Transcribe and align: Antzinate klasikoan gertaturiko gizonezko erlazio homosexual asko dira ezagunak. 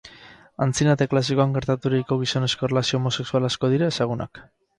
Antzinate 0.65 1.05
klasikoan 1.11 1.53
gertaturiko 1.57 2.17
gizonezko 2.23 2.67
erlazio 2.71 3.01
homosexual 3.03 3.47
asko 3.53 3.71
dira 3.77 3.93
ezagunak. 3.95 4.43